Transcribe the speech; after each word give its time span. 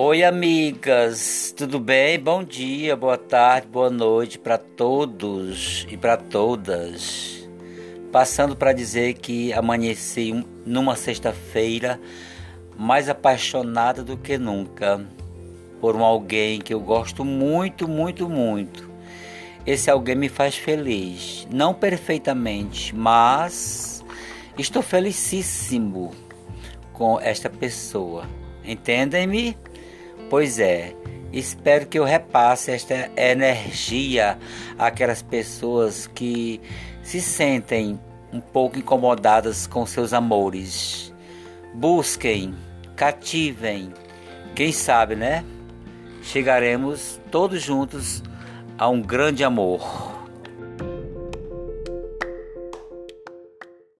Oi, 0.00 0.22
amigas, 0.22 1.52
tudo 1.56 1.80
bem? 1.80 2.20
Bom 2.20 2.44
dia, 2.44 2.94
boa 2.94 3.18
tarde, 3.18 3.66
boa 3.66 3.90
noite 3.90 4.38
para 4.38 4.56
todos 4.56 5.88
e 5.90 5.96
para 5.96 6.16
todas. 6.16 7.48
Passando 8.12 8.54
para 8.54 8.72
dizer 8.72 9.14
que 9.14 9.52
amanheci 9.52 10.32
numa 10.64 10.94
sexta-feira 10.94 12.00
mais 12.78 13.08
apaixonada 13.08 14.04
do 14.04 14.16
que 14.16 14.38
nunca 14.38 15.04
por 15.80 15.96
um 15.96 16.04
alguém 16.04 16.60
que 16.60 16.72
eu 16.72 16.78
gosto 16.78 17.24
muito, 17.24 17.88
muito, 17.88 18.28
muito. 18.28 18.88
Esse 19.66 19.90
alguém 19.90 20.14
me 20.14 20.28
faz 20.28 20.54
feliz, 20.54 21.48
não 21.50 21.74
perfeitamente, 21.74 22.94
mas 22.94 24.04
estou 24.56 24.80
felicíssimo 24.80 26.12
com 26.92 27.18
esta 27.18 27.50
pessoa. 27.50 28.24
Entendem-me? 28.62 29.56
Pois 30.28 30.58
é, 30.58 30.94
espero 31.32 31.86
que 31.86 31.98
eu 31.98 32.04
repasse 32.04 32.70
esta 32.70 33.10
energia 33.16 34.38
àquelas 34.78 35.22
pessoas 35.22 36.06
que 36.06 36.60
se 37.02 37.20
sentem 37.20 37.98
um 38.32 38.40
pouco 38.40 38.78
incomodadas 38.78 39.66
com 39.66 39.86
seus 39.86 40.12
amores. 40.12 41.14
Busquem, 41.74 42.54
cativem, 42.96 43.92
quem 44.54 44.72
sabe, 44.72 45.14
né? 45.14 45.44
Chegaremos 46.22 47.20
todos 47.30 47.62
juntos 47.62 48.22
a 48.76 48.88
um 48.88 49.00
grande 49.00 49.44
amor. 49.44 50.07